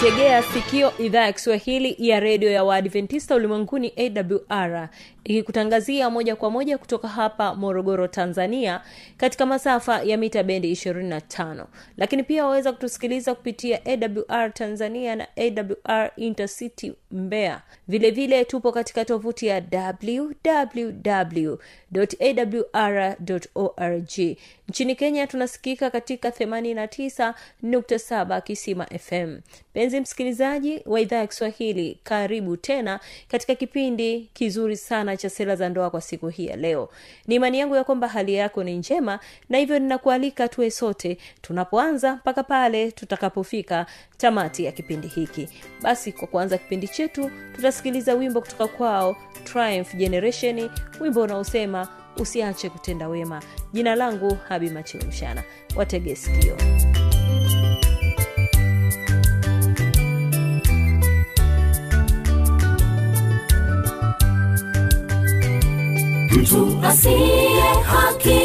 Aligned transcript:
unaitegea 0.00 0.42
sikio 0.42 0.92
idhaa 0.98 1.24
ya 1.26 1.32
kiswahili 1.32 1.96
ya 1.98 2.20
redio 2.20 2.50
ya 2.50 2.64
waadventista 2.64 3.34
ulimwenguni 3.34 3.92
awr 3.96 4.88
ikikutangazia 5.24 6.10
moja 6.10 6.36
kwa 6.36 6.50
moja 6.50 6.78
kutoka 6.78 7.08
hapa 7.08 7.54
morogoro 7.54 8.08
tanzania 8.08 8.80
katika 9.16 9.46
masafa 9.46 10.02
ya 10.02 10.16
mita 10.16 10.42
bendi 10.42 10.72
25 10.72 11.64
lakini 11.96 12.22
pia 12.22 12.44
waweza 12.46 12.72
kutusikiliza 12.72 13.34
kupitia 13.34 13.80
awr 13.86 14.54
tanzania 14.54 15.16
na 15.16 15.26
awr 15.36 16.10
intercity 16.16 16.92
mbeya. 17.10 17.62
Vilevile 17.88 18.26
vile 18.26 18.44
tupo 18.44 18.72
katika 18.72 19.04
tovuti 19.04 19.46
ya 19.46 19.62
www.awr.org 23.12 24.36
nchini 24.70 24.94
kenya 24.94 25.26
tunasikika 25.26 25.90
katika 25.90 26.28
89.7 26.28 28.42
kisima 28.42 28.86
fm 28.86 29.38
penzi 29.72 30.00
msikilizaji 30.00 30.82
wa 30.86 31.00
idhaa 31.00 31.16
ya 31.16 31.26
kiswahili 31.26 31.98
karibu 32.04 32.56
tena 32.56 33.00
katika 33.28 33.54
kipindi 33.54 34.30
kizuri 34.32 34.76
sana 34.76 35.16
cha 35.16 35.30
sera 35.30 35.56
za 35.56 35.68
ndoa 35.68 35.90
kwa 35.90 36.00
siku 36.00 36.28
hii 36.28 36.46
ya 36.46 36.56
leo. 36.56 36.88
Ni 37.26 37.34
imani 37.34 37.58
yangu 37.58 37.76
ya 37.76 37.84
kwamba 37.84 38.08
hali 38.08 38.34
yako 38.34 38.64
ni 38.64 38.76
njema 38.76 39.18
na 39.48 39.58
hivyo 39.58 39.78
ninakualika 39.78 40.48
tuwe 40.48 40.70
sote 40.70 41.18
tunapoanza 41.42 42.14
mpaka 42.14 42.42
pale 42.42 42.92
tutakapofika 42.92 43.86
tamati 44.18 44.64
ya 44.64 44.72
kipindi 44.72 45.08
hiki. 45.08 45.48
Basi 45.82 46.12
kwa 46.12 46.28
kuanza 46.28 46.58
kipindi 46.58 46.88
chetu 46.88 47.30
tutasikiliza 47.54 48.14
wimbo 48.14 48.40
kutoka 48.40 48.66
kwao 48.66 49.16
triumph 49.44 49.94
generation 49.94 50.70
wimbo 51.00 51.22
unaosema 51.22 51.88
usiache 52.16 52.70
kutenda 52.70 53.08
wema. 53.08 53.42
Jina 53.72 53.94
langu 53.94 54.38
habi 54.48 54.70
machiwe 54.70 55.04
mshana 55.04 55.42
asiye 66.84 67.60
haki 67.84 68.40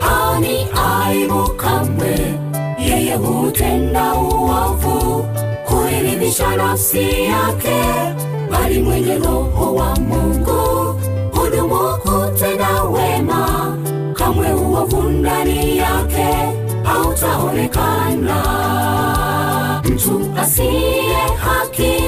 ani 0.00 0.66
aibu 0.86 1.48
kamwe. 1.56 2.34
Yeye 2.78 3.14
hutenda 3.14 4.14
uovu 4.14 5.24
kuiridhisha 5.68 6.56
nafsi 6.56 7.24
yake 7.24 7.82
bali 8.50 8.82
mwenye 8.82 9.18
roho 9.18 9.74
wa 9.74 9.96
mungu 9.96 10.69
wema 13.20 13.76
kamwe 14.14 14.52
uovu 14.52 15.02
ndani 15.02 15.76
yake 15.76 16.26
hautaonekana. 16.84 18.36
Mtu 19.84 20.30
asiye 20.40 21.16
haki 21.38 22.02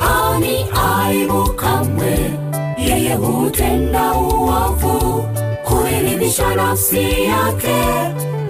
ani 0.00 0.66
aibu 0.88 1.42
kamwe. 1.52 2.30
Yeye 2.78 3.14
hutenda 3.14 4.12
uovu 4.12 5.24
kuelimisha 5.64 6.54
nafsi 6.54 7.02
yake. 7.24 7.76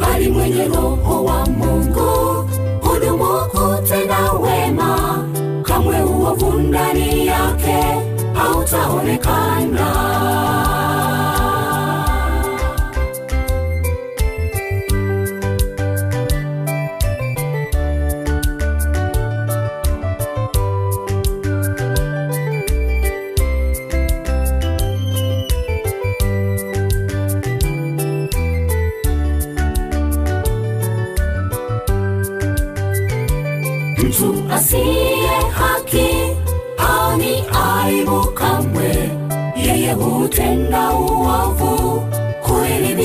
Bali 0.01 0.29
mwenye 0.29 0.65
roho 0.65 1.25
wa 1.25 1.47
mungu 1.47 2.49
hudumu 2.83 3.39
kutenda 3.51 4.33
wema. 4.33 5.19
Kamwe 5.63 6.01
uovu 6.03 6.53
ndani 6.53 7.27
yake 7.27 7.85
hautaonekana 8.35 9.87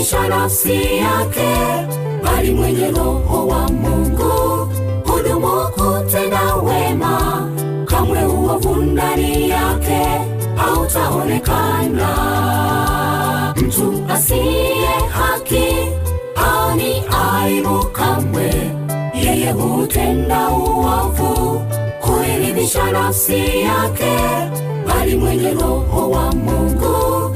kuiridhisha 0.02 0.28
nafsi 0.28 0.98
yake 0.98 1.56
bali 2.24 2.52
mwenye 2.52 2.92
roho 2.92 3.48
wa 3.48 3.70
mungu. 3.70 4.68
Hudumu 5.06 5.68
kutenda 5.72 6.56
wema 6.56 7.48
kamwe 7.86 8.26
uovu 8.26 8.76
ndani 8.76 9.50
yake 9.50 10.22
hautaonekana. 10.56 12.08
Mtu 13.58 14.04
asiye 14.10 14.88
haki 15.12 15.74
haoni 16.36 17.04
aibu 17.44 17.86
kamwe 17.86 18.72
yeye 19.24 19.52
hutenda 19.52 20.50
uovu. 20.50 21.62
Kuiridhisha 22.02 22.92
nafsi 22.92 23.62
yake 23.62 24.18
bali 24.88 25.18
mwenye 25.18 25.52
roho 25.52 26.10
wa 26.10 26.32
mungu 26.34 27.31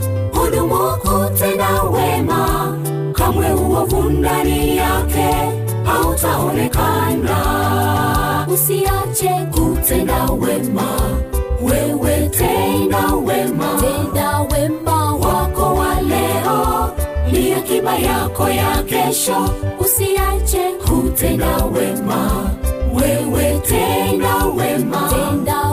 uovu 3.75 4.03
ndani 4.09 4.78
yake 4.78 5.30
hautaonekana. 5.84 7.38
Usiache 8.53 9.30
kutenda 9.52 10.24
wema. 10.25 10.88
Wewe 11.62 12.30
tenda 12.30 13.13
wema. 13.25 13.81
Tenda 13.81 14.40
wema 14.41 15.16
wako 15.16 15.75
wa 15.75 16.02
leo. 16.02 16.90
Ni 17.31 17.53
akiba 17.53 17.96
yako 17.97 18.50
ya 18.50 18.84
kesho. 18.84 19.50
Usiache 19.80 20.72
kutenda 20.88 21.56
wema. 21.66 22.31
Wewe 22.94 23.60
tenda 23.68 24.36
wema. 24.45 25.10
Tenda 25.10 25.64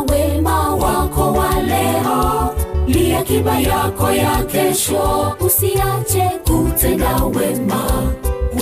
akiba 3.22 3.58
yako 3.60 4.10
ya 4.12 4.44
kesho 4.44 5.32
usiache 5.40 6.30
kutenda 6.46 7.16
wema. 7.24 7.82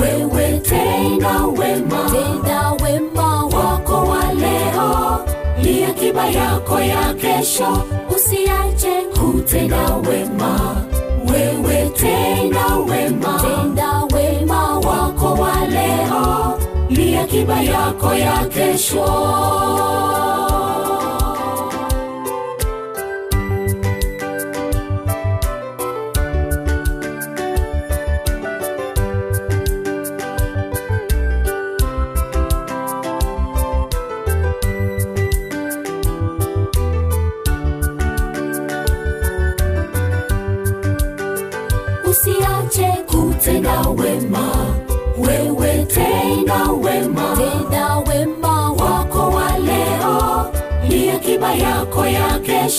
Wewe 0.01 0.59
tenda 0.59 1.47
wema. 1.47 2.11
Tenda 2.11 2.73
wema 2.85 3.45
wako 3.45 3.95
wa 3.95 4.33
leo. 4.33 5.19
Ni 5.63 5.85
akiba 5.85 6.27
yako 6.27 6.81
ya 6.81 7.15
kesho 7.15 7.83
usiache 8.17 8.93
kutenda 9.21 9.95
wema. 9.97 10.77
Wewe 11.33 11.91
tenda 11.91 12.67
wema. 12.77 13.41
Tenda 13.43 14.03
wema 14.15 14.79
wako 14.79 15.27
wa 15.43 15.67
leo. 15.67 16.59
Ni 16.91 17.17
akiba 17.17 17.63
yako 17.63 18.15
ya 18.15 18.45
kesho 18.45 19.07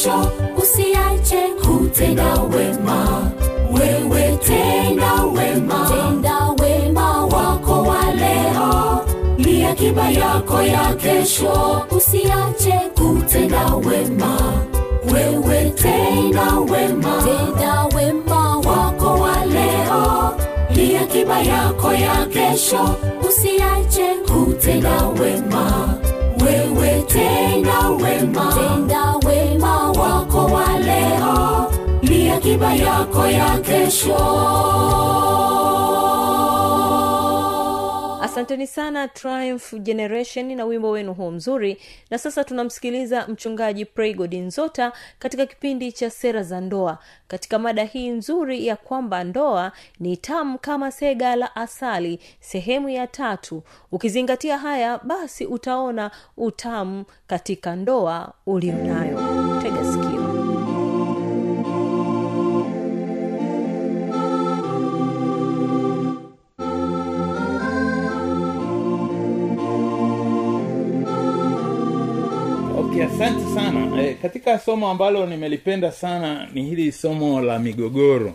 kesho. 0.01 0.31
Usiache 0.57 1.42
kutenda 1.65 2.33
wema. 2.33 3.31
Wewe 3.74 4.38
tenda 4.38 5.13
wema. 5.24 5.89
Tenda 5.89 6.38
wema 6.59 7.25
wako 7.25 7.81
wa 7.83 8.12
leo. 8.13 9.06
Ni 9.38 9.63
akiba 9.65 10.09
yako 10.09 10.62
ya 10.62 10.94
kesho. 10.94 11.81
Usiache 11.92 12.80
kutenda 12.95 13.65
wema. 13.75 14.38
Wewe 15.13 15.69
tenda 15.69 16.57
wema. 16.71 17.24
Tenda 17.24 17.86
wema 17.95 18.57
wako 18.57 19.06
wa 19.21 19.45
leo. 19.45 20.33
Ni 20.75 20.95
akiba 20.98 21.39
yako 21.39 21.94
ya 21.94 22.25
kesho. 22.25 22.95
Usiache 23.30 24.07
kutenda 24.33 25.03
wema. 25.21 25.94
Wewe 26.45 27.01
tenda 27.07 27.89
wema. 27.89 28.53
Tenda 28.53 29.01
wema 29.06 29.21
akiba 32.42 32.74
yako 32.74 33.28
ya 33.28 33.58
kesho. 33.60 34.18
Asanteni 38.22 38.68
sana 38.68 39.08
triumph 39.08 39.74
generation 39.74 40.56
na 40.56 40.66
wimbo 40.66 40.90
wenu 40.90 41.14
huo 41.14 41.32
mzuri. 41.32 41.78
Na 42.10 42.18
sasa 42.18 42.44
tunamsikiliza 42.44 43.28
mchungaji 43.28 43.86
praygod 43.86 44.34
nzota 44.34 44.92
katika 45.20 45.46
kipindi 45.46 45.92
cha 45.92 46.10
sera 46.10 46.44
za 46.44 46.62
ndoa. 46.62 46.98
Katika 47.28 47.60
mada 47.60 47.84
hii 47.84 48.10
nzuri 48.10 48.68
ya 48.68 48.76
kwamba 48.76 49.24
ndoa 49.24 49.72
ni 50.00 50.18
tamu 50.18 50.58
kama 50.60 50.92
sega 50.92 51.36
la 51.36 51.56
asali 51.56 52.20
sehemu 52.40 52.90
ya 52.90 53.08
tatu. 53.08 53.64
Ukizingatia 53.92 54.58
haya 54.58 55.00
basi 55.04 55.46
utaona 55.46 56.12
utamu 56.38 57.06
katika 57.28 57.76
ndoa 57.76 58.34
ulionayo. 58.46 59.20
Tega 59.62 59.84
katika 74.22 74.60
somo 74.60 74.90
ambalo 74.90 75.26
nimelipenda 75.26 75.92
sana 75.92 76.48
ni 76.54 76.64
hili 76.64 76.92
somo 76.92 77.42
la 77.42 77.60
migogoro. 77.60 78.34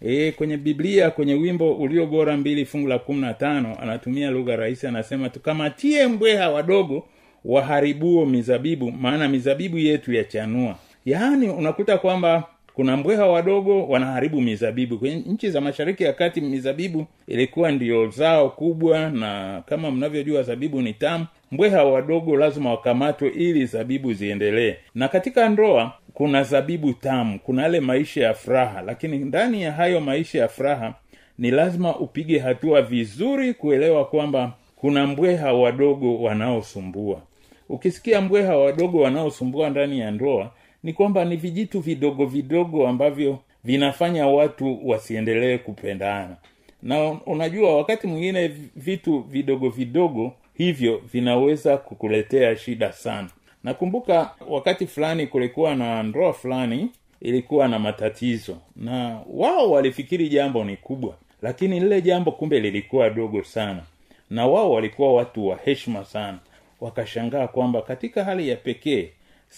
E, 0.00 0.32
kwenye 0.32 0.56
biblia 0.56 1.10
kwenye 1.10 1.34
wimbo 1.34 1.74
ulio 1.74 2.06
bora 2.06 2.36
mbili 2.36 2.64
fungu 2.64 2.88
la 2.88 2.98
kumi 2.98 3.20
na 3.20 3.34
tano 3.34 3.76
anatumia 3.82 4.30
lugha 4.30 4.56
rahisi 4.56 4.86
anasema 4.86 5.28
tukamatie 5.28 6.06
mbweha 6.06 6.50
wadogo 6.50 7.06
waharibuo 7.44 8.26
mizabibu 8.26 8.92
maana 8.92 9.28
mizabibu 9.28 9.78
yetu 9.78 10.12
yachanua. 10.12 10.76
Yaani 11.04 11.48
unakuta 11.48 11.98
kwamba 11.98 12.44
kuna 12.76 12.96
mbweha 12.96 13.26
wadogo 13.26 13.86
wanaharibu 13.88 14.40
mizabibu. 14.40 14.98
Kwenye 14.98 15.16
nchi 15.16 15.50
za 15.50 15.60
mashariki 15.60 16.04
ya 16.04 16.12
kati 16.12 16.40
mizabibu 16.40 17.06
ilikuwa 17.28 17.70
ndiyo 17.70 18.08
zao 18.10 18.50
kubwa 18.50 19.10
na 19.10 19.62
kama 19.66 19.90
mnavyojua 19.90 20.42
zabibu 20.42 20.82
ni 20.82 20.92
tamu. 20.92 21.26
Mbweha 21.52 21.84
wadogo 21.84 22.36
lazima 22.36 22.70
wakamatwe 22.70 23.28
ili 23.28 23.66
zabibu 23.66 24.12
ziendelee. 24.12 24.74
Na 24.94 25.08
katika 25.08 25.48
ndoa 25.48 25.92
kuna 26.14 26.42
zabibu 26.42 26.92
tamu. 26.92 27.38
Kuna 27.40 27.62
yale 27.62 27.80
maisha 27.80 28.22
ya 28.24 28.34
furaha. 28.34 28.82
Lakini 28.82 29.18
ndani 29.18 29.62
ya 29.62 29.72
hayo 29.72 30.00
maisha 30.00 30.38
ya 30.38 30.48
furaha 30.48 30.94
ni 31.38 31.50
lazima 31.50 31.96
upige 31.98 32.38
hatua 32.38 32.82
vizuri 32.82 33.54
kuelewa 33.54 34.04
kwamba 34.04 34.52
kuna 34.76 35.06
mbweha 35.06 35.52
wadogo 35.52 36.22
wanaosumbua. 36.22 37.20
Ukisikia 37.68 38.20
mbweha 38.20 38.56
wadogo 38.56 39.00
wanaosumbua 39.00 39.70
ndani 39.70 40.00
ya 40.00 40.10
ndoa 40.10 40.50
ni 40.86 40.92
kwamba 40.92 41.24
ni 41.24 41.36
vijitu 41.36 41.80
vidogo 41.80 42.26
vidogo 42.26 42.88
ambavyo 42.88 43.38
vinafanya 43.64 44.26
watu 44.26 44.88
wasiendelee 44.88 45.58
kupendana. 45.58 46.36
Na 46.82 47.10
unajua 47.26 47.76
wakati 47.76 48.06
mwingine 48.06 48.48
vitu 48.76 49.18
vidogo 49.20 49.68
vidogo 49.68 50.32
hivyo 50.54 51.02
vinaweza 51.12 51.76
kukuletea 51.76 52.56
shida 52.56 52.92
sana. 52.92 53.28
Nakumbuka 53.64 54.30
wakati 54.48 54.86
fulani 54.86 55.26
kulikuwa 55.26 55.74
na 55.74 56.02
ndoa 56.02 56.32
fulani 56.32 56.88
ilikuwa 57.20 57.68
na 57.68 57.78
matatizo. 57.78 58.56
Na 58.76 59.20
wao 59.32 59.70
walifikiri 59.70 60.28
jambo 60.28 60.64
ni 60.64 60.76
kubwa 60.76 61.14
lakini 61.42 61.80
lile 61.80 62.02
jambo 62.02 62.32
kumbe 62.32 62.60
lilikuwa 62.60 63.10
dogo 63.10 63.44
sana. 63.44 63.82
Na 64.30 64.46
wao 64.46 64.72
walikuwa 64.72 65.12
watu 65.14 65.46
wa 65.48 65.56
heshima 65.64 66.04
sana. 66.04 66.38
Wakashangaa 66.80 67.46
kwamba 67.46 67.82
katika 67.82 68.24
hali 68.24 68.48
ya 68.48 68.56
pekee 68.56 69.10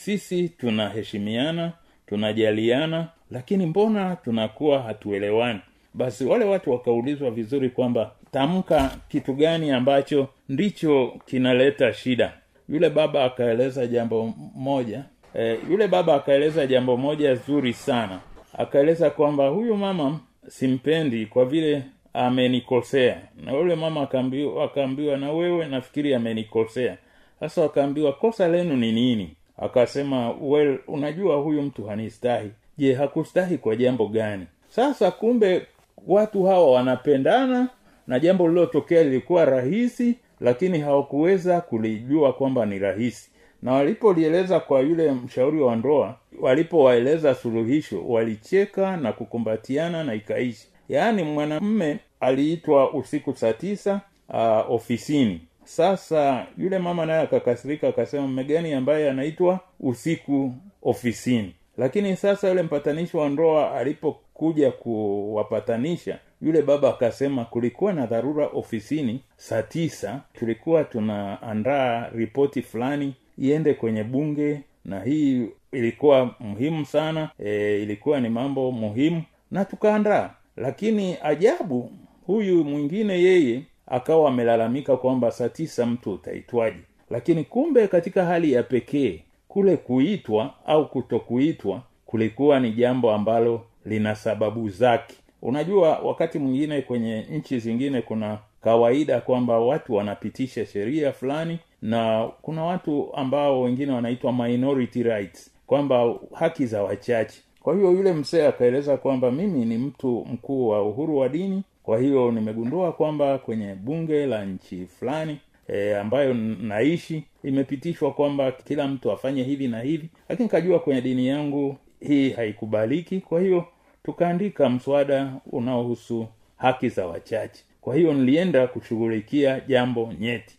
sisi 0.05 0.49
tunaheshimiana 0.49 1.73
tunajaliana 2.07 3.09
lakini 3.31 3.67
mbona 3.67 4.17
tunakuwa 4.17 4.83
hatuelewani? 4.83 5.61
Basi 5.95 6.25
wale 6.25 6.45
watu 6.45 6.71
wakaulizwa 6.71 7.31
vizuri 7.31 7.71
kwamba 7.71 8.13
tamka 8.31 8.97
kitu 9.09 9.35
gani 9.35 9.71
ambacho 9.71 10.29
ndicho 10.49 11.13
kinaleta 11.27 11.93
shida? 11.93 12.33
Yule 12.69 12.91
baba 12.91 13.25
akaeleza 13.25 13.87
jambo 13.87 14.35
moja 14.55 15.05
e, 15.35 15.59
yule 15.71 15.89
baba 15.89 16.15
akaeleza 16.15 16.67
jambo 16.67 16.97
moja 16.97 17.35
zuri 17.35 17.73
sana. 17.73 18.21
Akaeleza 18.59 19.11
kwamba 19.11 19.49
huyu 19.49 19.77
mama 19.77 20.21
simpendi 20.49 21.27
kwa 21.27 21.45
vile 21.45 21.83
amenikosea. 22.15 23.21
Na 23.45 23.53
yule 23.53 23.75
mama 23.75 24.03
akaambiwa 24.03 24.65
akaambiwa 24.65 25.17
na 25.17 25.33
wewe 25.33 25.67
nafikiri 25.67 26.15
amenikosea. 26.15 26.97
Sasa 27.41 27.63
wakaambiwa 27.63 28.13
kosa 28.13 28.49
lenu 28.49 28.77
ni 28.77 28.93
nini 28.93 29.35
akasema 29.59 30.31
well 30.41 30.79
unajua 30.87 31.37
huyu 31.37 31.63
mtu 31.63 31.85
hanistahi. 31.85 32.51
Je 32.79 32.95
hakustahi 32.95 33.59
kwa 33.59 33.77
jambo 33.77 34.07
gani? 34.09 34.47
Sasa 34.69 35.11
kumbe 35.11 35.67
watu 36.07 36.45
hawa 36.45 36.71
wanapendana 36.73 37.69
na 38.07 38.21
jambo 38.21 38.49
lililotokea 38.49 39.03
lilikuwa 39.03 39.45
rahisi 39.45 40.15
lakini 40.41 40.79
hawakuweza 40.79 41.61
kulijua 41.61 42.33
kwamba 42.33 42.67
ni 42.67 42.79
rahisi. 42.79 43.31
Na 43.63 43.73
walipolieleza 43.73 44.61
kwa 44.61 44.81
yule 44.81 45.13
mshauri 45.13 45.61
wa 45.61 45.77
ndoa 45.77 46.17
walipowaeleza 46.41 47.35
suluhisho 47.35 48.05
walicheka 48.09 48.97
na 48.97 49.13
kukumbatiana 49.13 50.05
na 50.05 50.15
ikaishi. 50.15 50.69
Yaani 50.89 51.23
mwanamme 51.23 51.99
aliitwa 52.21 52.93
usiku 52.95 53.33
saa 53.37 53.53
tisa 53.53 54.01
uh, 54.29 54.71
ofisini 54.71 55.41
sasa 55.69 56.47
yule 56.59 56.79
mama 56.79 57.07
naye 57.07 57.23
akakasirika 57.23 57.89
akasema 57.89 58.27
mmegani 58.27 58.73
ambaye 58.73 59.11
anaitwa 59.11 59.61
usiku 59.81 60.53
ofisini? 60.83 61.55
Lakini 61.79 62.17
sasa 62.17 62.49
yule 62.49 62.63
mpatanishi 62.63 63.17
wa 63.17 63.29
ndoa 63.29 63.75
alipokuja 63.75 64.71
kuwapatanisha 64.71 66.19
yule 66.43 66.63
baba 66.63 66.89
akasema 66.89 67.45
kulikuwa 67.45 67.93
na 67.93 68.07
dharura 68.07 68.47
ofisini 68.47 69.21
saa 69.37 69.63
tisa 69.63 70.21
tulikuwa 70.39 70.85
tunaandaa 70.85 72.09
ripoti 72.15 72.63
fulani 72.63 73.15
iende 73.39 73.75
kwenye 73.75 74.05
bunge 74.05 74.61
na 74.85 75.01
hii 75.01 75.47
ilikuwa 75.73 76.35
muhimu 76.41 76.87
sana 76.87 77.31
e, 77.45 77.83
ilikuwa 77.83 78.21
ni 78.21 78.29
mambo 78.29 78.73
muhimu 78.73 79.23
na 79.51 79.65
tukaandaa. 79.65 80.31
Lakini 80.57 81.17
ajabu 81.23 81.91
huyu 82.27 82.65
mwingine 82.65 83.23
yeye 83.23 83.63
akawa 83.91 84.29
amelalamika 84.31 84.97
kwamba 84.97 85.31
saa 85.31 85.49
tisa 85.49 85.87
mtu 85.87 86.13
utaitwaje. 86.13 86.81
Lakini 87.11 87.45
kumbe 87.45 87.89
katika 87.89 88.25
hali 88.25 88.53
ya 88.53 88.63
pekee 88.63 89.23
kule 89.49 89.77
kuitwa 89.77 90.55
au 90.67 90.89
kutokuitwa 90.89 91.83
kulikuwa 92.07 92.61
ni 92.61 92.73
jambo 92.73 93.13
ambalo 93.13 93.61
lina 93.87 94.15
sababu 94.15 94.69
zake. 94.69 95.15
Unajua 95.43 95.99
wakati 95.99 96.39
mwingine 96.39 96.83
kwenye 96.83 97.23
nchi 97.31 97.59
zingine 97.59 98.03
kuna 98.03 98.39
kawaida 98.63 99.21
kwamba 99.21 99.59
watu 99.59 99.95
wanapitisha 99.95 100.67
sheria 100.67 101.13
fulani 101.13 101.59
na 101.83 102.29
kuna 102.43 102.65
watu 102.65 103.15
ambao 103.15 103.63
wengine 103.63 103.93
wanaitwa 103.93 104.33
minority 104.33 105.03
rights 105.03 105.51
kwamba 105.67 106.15
haki 106.35 106.67
za 106.67 106.83
wachache. 106.83 107.41
Kwa 107.63 107.75
hiyo 107.75 107.91
yule 107.93 108.13
msee 108.13 108.47
akaeleza 108.47 108.97
kwamba 108.97 109.31
mimi 109.31 109.65
ni 109.65 109.79
mtu 109.79 110.27
mkuu 110.33 110.69
wa 110.69 110.83
uhuru 110.83 111.19
wa 111.19 111.29
dini 111.29 111.63
kwa 111.89 111.99
hiyo 111.99 112.31
nimegundua 112.33 112.93
kwamba 112.93 113.39
kwenye 113.39 113.75
bunge 113.75 114.27
la 114.27 114.45
nchi 114.45 114.87
fulani 114.87 115.39
e, 115.69 115.95
ambayo 115.95 116.35
naishi 116.35 117.25
imepitishwa 117.45 118.13
kwamba 118.13 118.53
kila 118.53 118.89
mtu 118.89 119.13
afanye 119.13 119.43
hivi 119.43 119.69
na 119.69 119.81
hivi 119.81 120.09
lakini 120.29 120.49
kajua 120.49 120.79
kwenye 120.79 121.01
dini 121.01 121.27
yangu 121.29 121.77
hii 122.01 122.31
haikubaliki. 122.31 123.21
Kwa 123.21 123.41
hiyo 123.41 123.65
tukaandika 124.05 124.69
mswada 124.69 125.33
unaohusu 125.53 126.27
haki 126.57 126.89
za 126.89 127.07
wachache. 127.07 127.65
Kwa 127.81 127.95
hiyo 127.97 128.13
nilienda 128.15 128.67
kushughulikia 128.67 129.61
jambo 129.61 130.13
nyeti. 130.21 130.59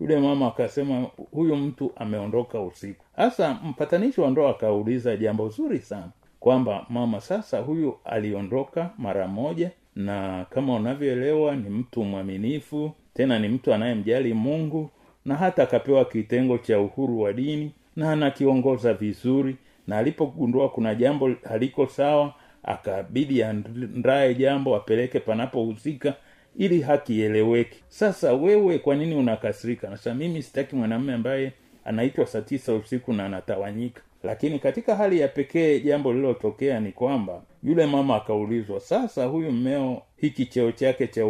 Yule 0.00 0.20
mama 0.20 0.46
akasema 0.46 1.06
huyu 1.30 1.56
mtu 1.56 1.92
ameondoka 1.96 2.60
usiku. 2.60 3.04
Sasa 3.16 3.54
mpatanishi 3.64 4.20
wa 4.20 4.30
ndoa 4.30 4.50
akauliza 4.50 5.16
jambo 5.16 5.48
zuri 5.48 5.78
sana 5.78 6.10
kwamba 6.40 6.86
mama 6.88 7.20
sasa 7.20 7.58
huyu 7.58 7.94
aliondoka 8.04 8.90
mara 8.98 9.28
moja 9.28 9.70
na 9.96 10.46
kama 10.50 10.74
unavyoelewa 10.74 11.56
ni 11.56 11.70
mtu 11.70 12.04
mwaminifu 12.04 12.92
tena 13.14 13.38
ni 13.38 13.48
mtu 13.48 13.74
anayemjali 13.74 14.34
mungu 14.34 14.90
na 15.24 15.34
hata 15.36 15.62
akapewa 15.62 16.04
kitengo 16.04 16.58
cha 16.58 16.80
uhuru 16.80 17.20
wa 17.20 17.32
dini 17.32 17.72
na 17.96 18.12
anakiongoza 18.12 18.94
vizuri 18.94 19.56
na 19.86 19.98
alipogundua 19.98 20.68
kuna 20.68 20.94
jambo 20.94 21.30
haliko 21.48 21.86
sawa 21.86 22.34
akabidi 22.62 23.42
andaye 23.42 24.34
jambo 24.34 24.76
apeleke 24.76 25.20
panapohusika 25.20 26.14
ili 26.56 26.80
haki 26.80 27.18
ieleweke. 27.18 27.76
Sasa 27.88 28.32
wewe 28.32 28.78
kwa 28.78 28.94
nini 28.94 29.14
unakasirika? 29.14 29.90
Nasa 29.90 30.14
mimi 30.14 30.42
sitaki 30.42 30.76
mwanamume 30.76 31.12
ambaye 31.12 31.52
anaitwa 31.84 32.26
saa 32.26 32.40
tisa 32.40 32.74
usiku 32.74 33.12
na 33.12 33.24
anatawanyika 33.26 34.02
lakini 34.22 34.58
katika 34.58 34.96
hali 34.96 35.20
ya 35.20 35.28
pekee 35.28 35.80
jambo 35.80 36.12
lililotokea 36.12 36.80
ni 36.80 36.92
kwamba 36.92 37.42
yule 37.62 37.86
mama 37.86 38.16
akaulizwa 38.16 38.80
sasa 38.80 39.24
huyu 39.24 39.52
mmeo 39.52 40.02
hiki 40.16 40.46
cheo 40.46 40.72
chake 40.72 41.06
cha 41.06 41.26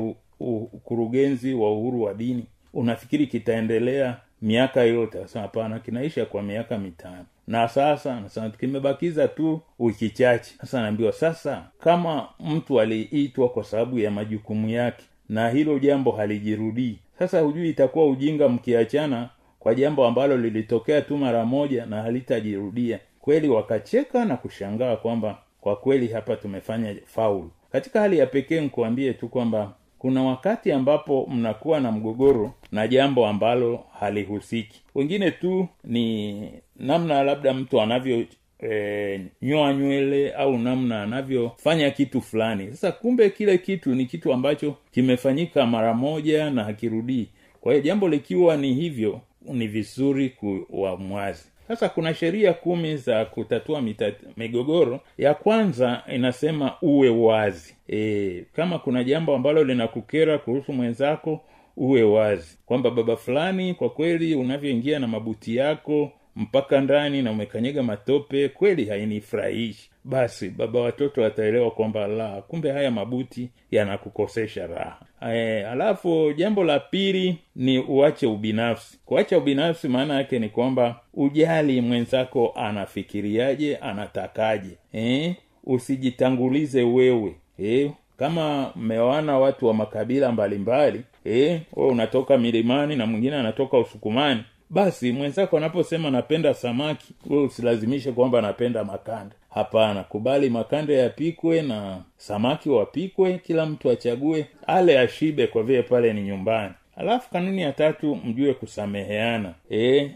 ukurugenzi 0.72 1.54
wa 1.54 1.72
uhuru 1.72 2.02
wa 2.02 2.14
dini 2.14 2.44
unafikiri 2.74 3.26
kitaendelea 3.26 4.16
miaka 4.42 4.82
yote? 4.82 5.22
Asema 5.24 5.42
hapana 5.42 5.78
kinaisha 5.78 6.26
kwa 6.26 6.42
miaka 6.42 6.78
mitano. 6.78 7.24
Na 7.46 7.68
sasa 7.68 8.20
nasema 8.20 8.50
kimebakiza 8.50 9.28
tu 9.28 9.60
wiki 9.78 10.10
chache. 10.10 10.54
Sasa 10.60 10.80
naambiwa 10.82 11.12
sasa 11.12 11.64
kama 11.80 12.28
mtu 12.40 12.80
aliitwa 12.80 13.48
kwa 13.48 13.64
sababu 13.64 13.98
ya 13.98 14.10
majukumu 14.10 14.68
yake 14.68 15.04
na 15.28 15.50
hilo 15.50 15.78
jambo 15.78 16.10
halijirudii 16.12 16.98
sasa 17.18 17.40
hujui 17.40 17.68
itakuwa 17.70 18.06
ujinga 18.08 18.48
mkiachana 18.48 19.30
kwa 19.62 19.74
jambo 19.74 20.06
ambalo 20.06 20.36
lilitokea 20.36 21.00
tu 21.02 21.16
mara 21.16 21.44
moja 21.44 21.86
na 21.86 22.02
halitajirudia. 22.02 22.98
Kweli 23.20 23.48
wakacheka 23.48 24.24
na 24.24 24.36
kushangaa 24.36 24.96
kwamba 24.96 25.38
kwa 25.60 25.76
kweli 25.76 26.08
hapa 26.08 26.36
tumefanya 26.36 26.94
faulu. 27.06 27.50
Katika 27.72 28.00
hali 28.00 28.18
ya 28.18 28.26
pekee 28.26 28.60
nikuambie 28.60 29.12
tu 29.12 29.28
kwamba 29.28 29.72
kuna 29.98 30.22
wakati 30.22 30.72
ambapo 30.72 31.26
mnakuwa 31.30 31.80
na 31.80 31.92
mgogoro 31.92 32.52
na 32.72 32.88
jambo 32.88 33.26
ambalo 33.26 33.84
halihusiki. 34.00 34.82
Wengine 34.94 35.30
tu 35.30 35.68
ni 35.84 36.42
namna 36.76 37.22
labda 37.22 37.54
mtu 37.54 37.80
anavyo 37.80 38.24
e, 38.70 39.20
nyoa 39.42 39.72
nywele 39.74 40.32
au 40.32 40.58
namna 40.58 41.02
anavyofanya 41.02 41.90
kitu 41.90 42.20
fulani. 42.20 42.66
Sasa 42.70 42.92
kumbe 42.92 43.30
kile 43.30 43.58
kitu 43.58 43.94
ni 43.94 44.06
kitu 44.06 44.32
ambacho 44.32 44.74
kimefanyika 44.90 45.66
mara 45.66 45.94
moja 45.94 46.50
na 46.50 46.64
hakirudii. 46.64 47.28
Kwa 47.60 47.72
hiyo 47.72 47.84
jambo 47.84 48.08
likiwa 48.08 48.56
ni 48.56 48.74
hivyo 48.74 49.20
ni 49.52 49.66
vizuri 49.66 50.30
kuwa 50.30 50.96
mwazi. 50.96 51.44
Sasa 51.68 51.88
kuna 51.88 52.14
sheria 52.14 52.52
kumi 52.52 52.96
za 52.96 53.24
kutatua 53.24 53.82
mita, 53.82 54.12
migogoro. 54.36 55.00
Ya 55.18 55.34
kwanza 55.34 56.02
inasema 56.14 56.72
uwe 56.82 57.08
wazi. 57.08 57.74
E, 57.88 58.44
kama 58.56 58.78
kuna 58.78 59.04
jambo 59.04 59.34
ambalo 59.34 59.64
linakukera 59.64 60.38
kuhusu 60.38 60.72
mwenzako 60.72 61.40
uwe 61.76 62.02
wazi. 62.02 62.58
Kwamba 62.66 62.90
baba 62.90 63.16
fulani 63.16 63.74
kwa 63.74 63.90
kweli 63.90 64.34
unavyoingia 64.34 64.98
na 64.98 65.06
mabuti 65.06 65.56
yako 65.56 66.12
mpaka 66.36 66.80
ndani 66.80 67.22
na 67.22 67.30
umekanyega 67.30 67.82
matope 67.82 68.48
kweli 68.48 68.84
hainifurahishi. 68.84 69.90
Basi 70.04 70.48
baba 70.50 70.80
watoto 70.80 71.22
wataelewa 71.22 71.70
kwamba 71.70 72.06
la 72.06 72.42
kumbe 72.42 72.72
haya 72.72 72.90
mabuti 72.90 73.48
yanakukosesha 73.70 74.66
raha. 74.66 74.98
E, 75.32 75.64
alafu 75.64 76.32
jambo 76.36 76.64
la 76.64 76.80
pili 76.80 77.38
ni 77.56 77.78
uache 77.78 78.26
ubinafsi. 78.26 78.98
Kuacha 79.04 79.38
ubinafsi 79.38 79.88
maana 79.88 80.14
yake 80.14 80.38
ni 80.38 80.48
kwamba 80.48 81.00
ujali 81.14 81.80
mwenzako 81.80 82.52
anafikiriaje 82.56 83.76
anatakaje. 83.76 84.76
E, 84.94 85.36
usijitangulize 85.64 86.82
wewe. 86.82 87.34
E, 87.62 87.90
kama 88.16 88.72
mmeoana 88.76 89.38
watu 89.38 89.66
wa 89.66 89.74
makabila 89.74 90.32
mbalimbali 90.32 91.02
e, 91.26 91.60
we 91.76 91.86
unatoka 91.86 92.38
milimani 92.38 92.96
na 92.96 93.06
mwingine 93.06 93.36
anatoka 93.36 93.78
usukumani 93.78 94.44
basi 94.72 95.12
mwenzako 95.12 95.56
anaposema 95.56 96.10
napenda 96.10 96.54
samaki 96.54 97.14
usilazimishe 97.30 98.12
kwamba 98.12 98.40
napenda 98.40 98.84
makanda 98.84 99.34
hapana 99.50 100.02
kubali 100.04 100.50
makande 100.50 100.94
yapikwe 100.94 101.62
na 101.62 101.98
samaki 102.16 102.70
wapikwe 102.70 103.38
kila 103.38 103.66
mtu 103.66 103.90
achague 103.90 104.46
ale 104.66 104.98
ashibe 104.98 105.46
kwa 105.46 105.62
vile 105.62 105.82
pale 105.82 106.12
ni 106.12 106.22
nyumbani. 106.22 106.74
Alafu 106.96 107.30
kanuni 107.30 107.62
ya 107.62 107.72
tatu 107.72 108.16
mjue 108.24 108.54
kusameheana? 108.54 109.54
E, 109.70 110.10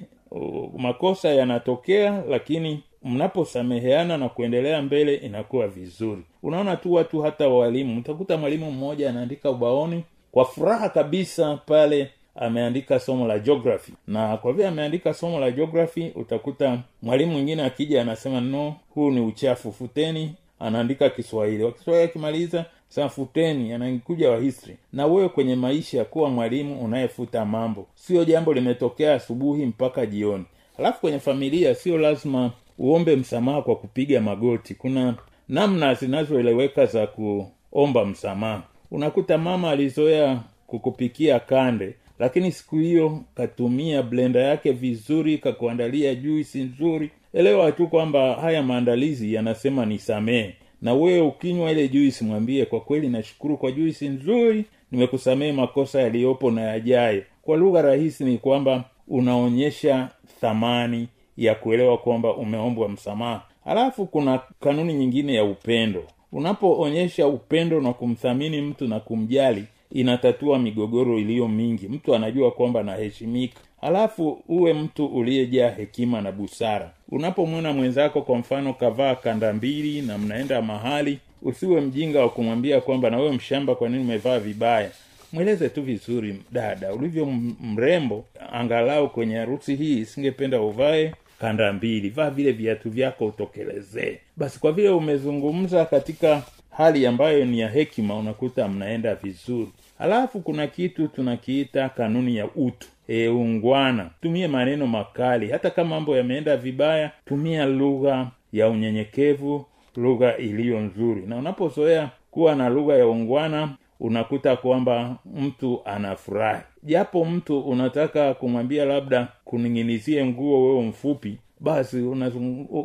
makosa 0.76 1.28
yanatokea 1.28 2.22
lakini 2.28 2.82
mnaposameheana 3.04 4.18
na 4.18 4.28
kuendelea 4.28 4.82
mbele 4.82 5.14
inakuwa 5.14 5.68
vizuri. 5.68 6.22
Unaona 6.42 6.76
tu 6.76 6.92
watu 6.92 7.20
hata 7.22 7.48
walimu 7.48 7.98
utakuta 7.98 8.36
mwalimu 8.36 8.70
mmoja 8.72 9.10
anaandika 9.10 9.50
ubaoni 9.50 10.04
kwa 10.32 10.44
furaha 10.44 10.88
kabisa 10.88 11.56
pale 11.66 12.10
ameandika 12.36 12.98
somo 13.00 13.26
la 13.26 13.38
geography. 13.38 13.92
Na 14.06 14.36
kwa 14.36 14.52
vile 14.52 14.68
ameandika 14.68 15.14
somo 15.14 15.40
la 15.40 15.50
geography 15.50 16.12
utakuta 16.14 16.78
mwalimu 17.02 17.32
mwingine 17.32 17.62
akija 17.62 18.02
anasema 18.02 18.40
no 18.40 18.74
huu 18.94 19.10
ni 19.10 19.20
uchafu 19.20 19.72
futeni. 19.72 20.34
Anaandika 20.60 21.10
kiswahili. 21.10 21.64
Wakiswahili 21.64 22.04
akimaliza 22.04 22.64
sema 22.88 23.08
futeni. 23.08 23.72
Anakuja 23.72 24.30
wa 24.30 24.38
history. 24.40 24.76
Na 24.92 25.06
wewe 25.06 25.28
kwenye 25.28 25.56
maisha 25.56 26.04
kuwa 26.04 26.30
mwalimu 26.30 26.80
unayefuta 26.84 27.44
mambo. 27.44 27.86
Sio 27.94 28.24
jambo 28.24 28.52
limetokea 28.54 29.14
asubuhi 29.14 29.66
mpaka 29.66 30.06
jioni. 30.06 30.44
Alafu 30.78 31.00
kwenye 31.00 31.18
familia 31.18 31.74
sio 31.74 31.98
lazima 31.98 32.50
uombe 32.78 33.16
msamaha 33.16 33.62
kwa 33.62 33.76
kupiga 33.76 34.20
magoti. 34.20 34.74
Kuna 34.74 35.14
namna 35.48 35.94
zinazoeleweka 35.94 36.86
za 36.86 37.06
kuomba 37.06 38.04
msamaha. 38.04 38.62
Unakuta 38.90 39.38
mama 39.38 39.70
alizoea 39.70 40.40
kukupikia 40.66 41.40
kande 41.40 41.94
lakini 42.18 42.52
siku 42.52 42.76
hiyo 42.76 43.20
katumia 43.34 44.02
blenda 44.02 44.40
yake 44.40 44.72
vizuri 44.72 45.38
kakuandalia 45.38 46.14
juisi 46.14 46.58
nzuri. 46.62 47.10
Elewa 47.34 47.72
tu 47.72 47.88
kwamba 47.88 48.34
haya 48.34 48.62
maandalizi 48.62 49.34
yanasema 49.34 49.86
nisamehe. 49.86 50.54
Na 50.82 50.94
wewe 50.94 51.20
ukinywa 51.20 51.70
ile 51.70 51.88
juisi 51.88 52.24
mwambie 52.24 52.64
kwa 52.64 52.80
kweli 52.80 53.08
nashukuru 53.08 53.56
kwa 53.56 53.72
juisi 53.72 54.08
nzuri 54.08 54.64
nimekusamehe 54.92 55.52
makosa 55.52 56.00
yaliyopo 56.02 56.50
na 56.50 56.60
yajayo. 56.62 57.22
Kwa 57.42 57.56
lugha 57.56 57.82
rahisi 57.82 58.24
ni 58.24 58.38
kwamba 58.38 58.84
unaonyesha 59.08 60.08
thamani 60.40 61.08
ya 61.36 61.54
kuelewa 61.54 61.98
kwamba 61.98 62.34
umeombwa 62.36 62.88
msamaha. 62.88 63.42
Halafu 63.64 64.06
kuna 64.06 64.40
kanuni 64.60 64.94
nyingine 64.94 65.34
ya 65.34 65.44
upendo. 65.44 66.04
Unapoonyesha 66.32 67.26
upendo 67.26 67.80
na 67.80 67.92
kumthamini 67.92 68.60
mtu 68.60 68.88
na 68.88 69.00
kumjali 69.00 69.64
inatatua 70.00 70.58
migogoro 70.58 71.18
iliyo 71.18 71.48
mingi. 71.48 71.88
Mtu 71.88 72.14
anajua 72.14 72.50
kwamba 72.50 72.80
anaheshimika. 72.80 73.60
Alafu 73.80 74.42
uwe 74.48 74.72
mtu 74.72 75.06
uliyejaa 75.06 75.70
hekima 75.70 76.20
na 76.20 76.32
busara. 76.32 76.90
Unapomwona 77.08 77.72
mwenzako 77.72 78.22
kwa 78.22 78.38
mfano 78.38 78.74
kavaa 78.74 79.14
kanda 79.14 79.52
mbili 79.52 80.02
na 80.02 80.18
mnaenda 80.18 80.62
mahali 80.62 81.18
usiwe 81.42 81.80
mjinga 81.80 82.20
wa 82.20 82.28
kumwambia 82.28 82.80
kwamba 82.80 83.10
na 83.10 83.16
wewe 83.18 83.32
mshamba 83.32 83.74
kwa 83.74 83.88
nini 83.88 84.02
umevaa 84.02 84.38
vibaya. 84.38 84.90
Mweleze 85.32 85.68
tu 85.68 85.82
vizuri 85.82 86.42
dada 86.52 86.94
ulivyo 86.94 87.26
mrembo 87.60 88.24
angalau 88.52 89.10
kwenye 89.10 89.36
harusi 89.36 89.74
hii 89.76 90.04
singependa 90.04 90.60
uvae 90.60 91.14
kanda 91.40 91.72
mbili. 91.72 92.08
Vaa 92.10 92.30
vile 92.30 92.52
viatu 92.52 92.90
vyako 92.90 93.26
utokelezee. 93.26 94.18
Basi 94.36 94.60
kwa 94.60 94.72
vile 94.72 94.88
umezungumza 94.90 95.84
katika 95.84 96.42
hali 96.70 97.06
ambayo 97.06 97.44
ni 97.44 97.60
ya 97.60 97.68
hekima 97.68 98.16
unakuta 98.18 98.68
mnaenda 98.68 99.14
vizuri 99.14 99.68
halafu 99.98 100.40
kuna 100.40 100.66
kitu 100.66 101.08
tunakiita 101.08 101.88
kanuni 101.88 102.36
ya 102.36 102.46
utu. 102.56 102.88
E, 103.08 103.28
ungwana. 103.28 104.10
Tumie 104.22 104.48
maneno 104.48 104.86
makali. 104.86 105.48
Hata 105.50 105.70
kama 105.70 105.90
mambo 105.90 106.16
yameenda 106.16 106.56
vibaya 106.56 107.10
tumia 107.24 107.66
lugha 107.66 108.30
ya 108.52 108.68
unyenyekevu 108.68 109.64
lugha 109.96 110.36
iliyo 110.36 110.80
nzuri. 110.80 111.22
Na 111.26 111.36
unapozoea 111.36 112.10
kuwa 112.30 112.54
na 112.54 112.68
lugha 112.68 112.94
ya 112.96 113.06
ungwana 113.06 113.76
unakuta 114.00 114.56
kwamba 114.56 115.16
mtu 115.34 115.80
anafurahi. 115.84 116.62
Japo 116.82 117.24
mtu 117.24 117.60
unataka 117.60 118.34
kumwambia 118.34 118.84
labda 118.84 119.28
kuning'inizie 119.44 120.24
nguo 120.26 120.66
wewe 120.68 120.82
mfupi 120.88 121.38
basi 121.60 122.00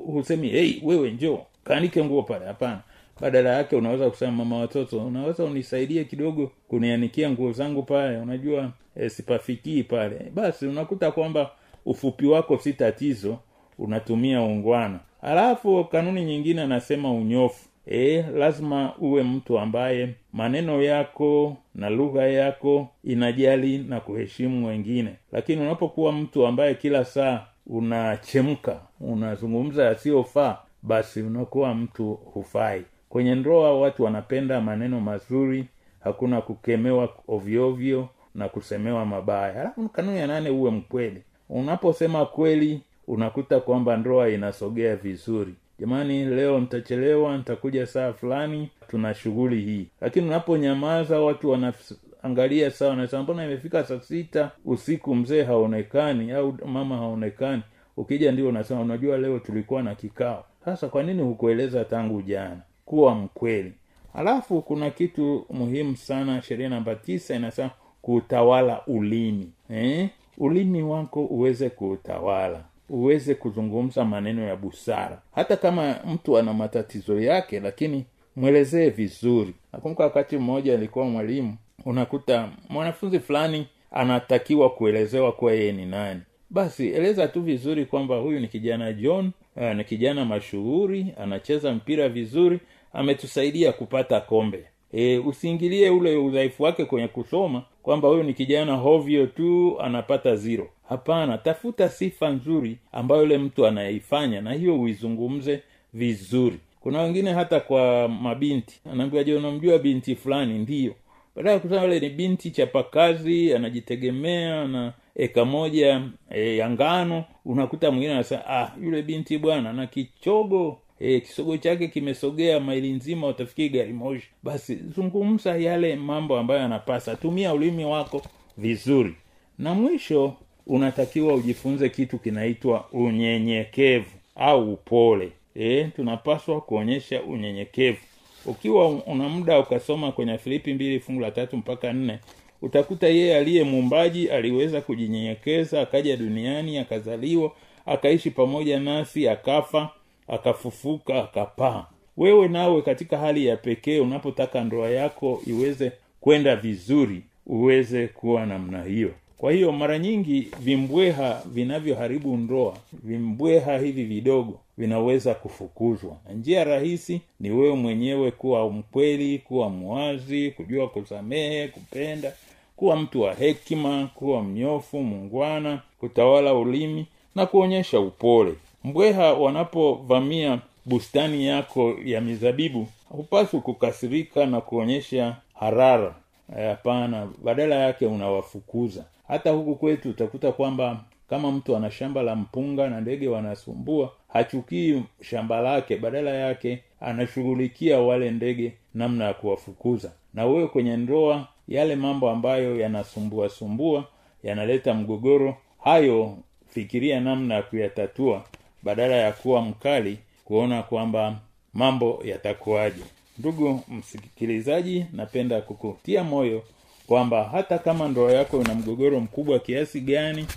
husemi 0.05 0.47
hey, 0.49 0.73
wewe 0.83 1.11
njoo 1.11 1.39
kaanike 1.63 2.03
nguo 2.03 2.23
pale. 2.23 2.45
Hapana 2.45 2.79
badala 3.21 3.49
yake 3.49 3.75
unaweza 3.75 4.09
kusema 4.09 4.31
mama 4.31 4.57
watoto 4.57 5.05
unaweza 5.05 5.43
unisaidie 5.43 6.03
kidogo 6.03 6.51
kunianikia 6.67 7.29
nguo 7.29 7.51
zangu 7.51 7.83
pale. 7.83 8.17
Unajua 8.17 8.71
e, 8.95 9.09
sipafikii 9.09 9.83
pale. 9.83 10.31
Basi 10.35 10.67
unakuta 10.67 11.11
kwamba 11.11 11.51
ufupi 11.85 12.25
wako 12.27 12.57
si 12.57 12.73
tatizo 12.73 13.37
unatumia 13.79 14.41
ungwana. 14.41 14.99
Alafu 15.21 15.83
kanuni 15.85 16.25
nyingine 16.25 16.61
anasema 16.61 17.11
unyofu. 17.13 17.69
E, 17.87 18.21
lazima 18.35 18.93
uwe 18.99 19.23
mtu 19.23 19.59
ambaye 19.59 20.09
maneno 20.33 20.81
yako 20.83 21.57
na 21.75 21.89
lugha 21.89 22.27
yako 22.27 22.87
inajali 23.03 23.77
na 23.77 23.99
kuheshimu 23.99 24.67
wengine. 24.67 25.15
Lakini 25.31 25.61
unapokuwa 25.61 26.11
mtu 26.11 26.47
ambaye 26.47 26.75
kila 26.75 27.05
saa 27.05 27.45
unachemka 27.67 28.79
unazungumza 28.99 29.83
yasiyofaa 29.85 30.57
basi 30.83 31.21
unakuwa 31.21 31.73
mtu 31.75 32.13
hufai 32.13 32.83
kwenye 33.11 33.35
ndoa 33.35 33.79
watu 33.79 34.03
wanapenda 34.03 34.61
maneno 34.61 34.99
mazuri 34.99 35.65
hakuna 35.99 36.41
kukemewa 36.41 37.09
ovyoovyo 37.27 38.07
na 38.35 38.49
kusemewa 38.49 39.05
mabaya. 39.05 39.53
Halafu 39.53 39.89
kanuni 39.89 40.17
ya 40.17 40.27
nane 40.27 40.49
uwe 40.49 40.71
mkweli. 40.71 41.23
Unaposema 41.49 42.25
kweli 42.25 42.81
unakuta 43.07 43.59
kwamba 43.59 43.97
ndoa 43.97 44.29
inasogea 44.29 44.95
vizuri. 44.95 45.53
Jamani 45.79 46.25
leo 46.25 46.59
nitachelewa 46.59 47.37
nitakuja 47.37 47.85
saa 47.85 48.13
fulani 48.13 48.69
tuna 48.87 49.13
shughuli 49.13 49.61
hii. 49.61 49.87
Lakini 50.01 50.27
unaponyamaza 50.27 51.21
watu 51.21 51.49
wanaangalia 51.49 52.71
saa 52.71 52.87
wanasema 52.87 53.23
mbona 53.23 53.45
imefika 53.45 53.83
saa 53.83 53.99
sita 53.99 54.51
usiku 54.65 55.15
mzee 55.15 55.43
haonekani 55.43 56.31
au 56.31 56.57
mama 56.65 56.97
haonekani? 56.97 57.61
Ukija 57.97 58.31
ndio 58.31 58.49
unasema 58.49 58.81
unajua 58.81 59.17
leo 59.17 59.39
tulikuwa 59.39 59.83
na 59.83 59.95
kikao. 59.95 60.45
Sasa 60.65 60.87
kwa 60.87 61.03
nini 61.03 61.21
hukueleza 61.21 61.85
tangu 61.85 62.21
jana 62.21 62.61
kuwa 62.91 63.15
mkweli. 63.15 63.73
Halafu 64.13 64.61
kuna 64.61 64.89
kitu 64.89 65.45
muhimu 65.49 65.97
sana 65.97 66.41
sheria 66.41 66.69
namba 66.69 66.95
tisa 66.95 67.35
inasema 67.35 67.69
kuutawala 68.01 68.81
ulimi. 68.87 69.49
Eh? 69.69 70.09
ulimi 70.37 70.83
wako 70.83 71.25
uweze 71.25 71.69
kuutawala 71.69 72.63
uweze 72.89 73.35
kuzungumza 73.35 74.05
maneno 74.05 74.41
ya 74.47 74.55
busara. 74.55 75.21
Hata 75.35 75.57
kama 75.57 75.95
mtu 76.13 76.37
ana 76.37 76.53
matatizo 76.53 77.21
yake 77.21 77.59
lakini 77.59 78.05
mwelezee 78.35 78.89
vizuri. 78.89 79.53
Nakumbuka 79.73 80.03
wakati 80.03 80.37
mmoja 80.37 80.73
alikuwa 80.73 81.05
mwalimu 81.05 81.57
unakuta 81.85 82.49
mwanafunzi 82.69 83.19
fulani 83.19 83.67
anatakiwa 83.91 84.69
kuelezewa 84.69 85.31
kuwa 85.31 85.51
yeye 85.53 85.71
ni 85.71 85.85
nani. 85.85 86.21
Basi 86.49 86.87
eleza 86.89 87.27
tu 87.27 87.41
vizuri 87.41 87.85
kwamba 87.85 88.17
huyu 88.17 88.39
ni 88.39 88.47
kijana 88.47 88.93
john 88.93 89.31
uh, 89.55 89.73
ni 89.73 89.83
kijana 89.83 90.25
mashuhuri 90.25 91.13
anacheza 91.21 91.73
mpira 91.73 92.09
vizuri 92.09 92.59
ametusaidia 92.93 93.71
kupata 93.71 94.19
kombe. 94.21 94.63
E, 94.93 95.17
usiingilie 95.17 95.89
ule 95.89 96.15
udhaifu 96.17 96.63
wake 96.63 96.85
kwenye 96.85 97.07
kusoma 97.07 97.63
kwamba 97.83 98.07
huyu 98.07 98.23
ni 98.23 98.33
kijana 98.33 98.75
hovyo 98.75 99.27
tu 99.27 99.77
anapata 99.81 100.35
ziro 100.35 100.69
hapana 100.89 101.37
tafuta 101.37 101.89
sifa 101.89 102.29
nzuri 102.29 102.77
ambayo 102.91 103.21
yule 103.21 103.37
mtu 103.37 103.67
anayeifanya 103.67 104.41
na 104.41 104.53
hiyo 104.53 104.79
uizungumze 104.81 105.61
vizuri. 105.93 106.57
Kuna 106.79 107.01
wengine 107.01 107.31
hata 107.33 107.59
kwa 107.59 108.07
mabinti 108.07 108.81
anaambia 108.91 109.23
je 109.23 109.35
unamjua 109.35 109.79
binti 109.79 110.15
fulani? 110.15 110.59
Ndiyo. 110.59 110.95
Baadaye 111.35 111.59
kusema 111.59 111.81
yule 111.81 111.99
ni 111.99 112.09
binti 112.09 112.51
chapakazi 112.51 113.53
anajitegemea 113.53 114.67
na 114.67 114.93
eka 115.15 115.45
moja 115.45 116.01
e, 116.29 116.57
ya 116.57 116.69
ngano. 116.69 117.23
Unakuta 117.45 117.91
mwingine 117.91 118.13
anasema 118.13 118.41
ah 118.47 118.71
yule 118.83 119.01
binti 119.01 119.37
bwana 119.37 119.73
na 119.73 119.87
kichogo 119.87 120.80
e, 121.01 121.19
kisogo 121.19 121.57
chake 121.57 121.87
kimesogea 121.87 122.59
maili 122.59 122.91
nzima 122.91 123.27
utafikiri 123.27 123.69
gari 123.69 123.93
moshi. 123.93 124.27
Basi 124.43 124.75
zungumza 124.95 125.57
yale 125.57 125.95
mambo 125.95 126.37
ambayo 126.37 126.59
yanapasa. 126.59 127.15
Tumia 127.15 127.53
ulimi 127.53 127.85
wako 127.85 128.21
vizuri. 128.57 129.13
Na 129.59 129.73
mwisho 129.73 130.33
unatakiwa 130.67 131.33
ujifunze 131.33 131.89
kitu 131.89 132.17
kinaitwa 132.19 132.85
unyenyekevu 132.91 134.09
au 134.35 134.73
upole. 134.73 135.31
E, 135.55 135.83
tunapaswa 135.95 136.61
kuonyesha 136.61 137.21
unyenyekevu. 137.23 137.99
Ukiwa 138.45 138.89
una 138.89 139.29
muda 139.29 139.59
ukasoma 139.59 140.11
kwenye 140.11 140.37
filipi 140.37 140.73
mbili 140.73 140.99
fungu 140.99 141.19
la 141.21 141.31
tatu 141.31 141.57
mpaka 141.57 141.93
nne 141.93 142.19
utakuta 142.61 143.07
yeye 143.07 143.37
aliye 143.37 143.63
muumbaji 143.63 144.29
aliweza 144.29 144.81
kujinyenyekeza 144.81 145.81
akaja 145.81 146.17
duniani 146.17 146.77
akazaliwa 146.77 147.51
akaishi 147.85 148.31
pamoja 148.31 148.79
nasi 148.79 149.29
akafa 149.29 149.89
akafufuka 150.31 151.23
akapaa. 151.23 151.85
Wewe 152.17 152.47
nawe 152.47 152.81
katika 152.81 153.17
hali 153.17 153.45
ya 153.45 153.57
pekee 153.57 153.99
unapotaka 153.99 154.63
ndoa 154.63 154.89
yako 154.89 155.41
iweze 155.47 155.91
kwenda 156.21 156.55
vizuri 156.55 157.21
uweze 157.47 158.07
kuwa 158.07 158.45
namna 158.45 158.83
hiyo. 158.83 159.11
Kwa 159.37 159.51
hiyo 159.51 159.71
mara 159.71 159.99
nyingi 159.99 160.47
vimbweha 160.59 161.41
vinavyoharibu 161.45 162.37
ndoa 162.37 162.77
vimbweha 163.03 163.77
hivi 163.77 164.03
vidogo 164.03 164.59
vinaweza 164.77 165.33
kufukuzwa. 165.33 166.17
Na 166.27 166.33
njia 166.33 166.63
rahisi 166.63 167.21
ni 167.39 167.51
wewe 167.51 167.75
mwenyewe 167.75 168.31
kuwa 168.31 168.69
mkweli 168.71 169.39
kuwa 169.39 169.69
mwazi 169.69 170.51
kujua 170.51 170.87
kusamehe 170.89 171.67
kupenda 171.67 172.33
kuwa 172.75 172.95
mtu 172.95 173.21
wa 173.21 173.33
hekima 173.33 174.09
kuwa 174.15 174.43
mnyofu 174.43 174.99
mungwana 175.03 175.81
kutawala 175.99 176.53
ulimi 176.53 177.05
na 177.35 177.45
kuonyesha 177.45 177.99
upole 177.99 178.53
mbweha 178.83 179.33
wanapovamia 179.33 180.59
bustani 180.85 181.45
yako 181.47 181.95
ya 182.05 182.21
mizabibu 182.21 182.87
hupaswi 183.09 183.59
kukasirika 183.61 184.45
na 184.45 184.61
kuonyesha 184.61 185.35
harara. 185.53 186.15
Hapana 186.55 187.27
badala 187.43 187.75
yake 187.75 188.05
unawafukuza. 188.05 189.05
Hata 189.27 189.51
huku 189.51 189.75
kwetu 189.75 190.09
utakuta 190.09 190.51
kwamba 190.51 191.03
kama 191.29 191.51
mtu 191.51 191.75
ana 191.75 191.91
shamba 191.91 192.21
la 192.23 192.35
mpunga 192.35 192.89
na 192.89 193.01
ndege 193.01 193.27
wanasumbua 193.27 194.11
hachukii 194.33 195.03
shamba 195.21 195.61
lake 195.61 195.97
badala 195.97 196.31
yake 196.31 196.83
anashughulikia 197.01 197.99
wale 197.99 198.31
ndege 198.31 198.73
namna 198.93 199.25
ya 199.25 199.33
kuwafukuza. 199.33 200.11
Na 200.33 200.45
wewe 200.45 200.67
kwenye 200.67 200.97
ndoa 200.97 201.47
yale 201.67 201.95
mambo 201.95 202.29
ambayo 202.29 202.79
yanasumbua 202.79 203.49
sumbua 203.49 204.05
yanaleta 204.43 204.93
mgogoro 204.93 205.57
hayo 205.83 206.37
fikiria 206.69 207.19
namna 207.21 207.55
ya 207.55 207.61
kuyatatua 207.61 208.43
badala 208.83 209.15
ya 209.15 209.31
kuwa 209.31 209.61
mkali 209.61 210.17
kuona 210.45 210.83
kwamba 210.83 211.35
mambo 211.73 212.21
yatakuwaje. 212.25 213.01
Ndugu 213.37 213.79
msikilizaji 213.87 215.05
napenda 215.13 215.61
kukutia 215.61 216.23
moyo 216.23 216.63
kwamba 217.07 217.43
hata 217.43 217.77
kama 217.77 218.07
ndoa 218.07 218.31
yako 218.31 218.61
ina 218.61 218.75
mgogoro 218.75 219.19
mkubwa 219.19 219.59
kiasi 219.59 220.01
gani 220.01 220.47